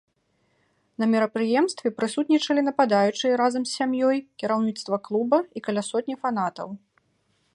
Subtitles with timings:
[1.01, 6.67] На мерапрыемстве прысутнічалі нападаючы разам з сям'ёй, кіраўніцтва клуба і каля сотні фанатаў.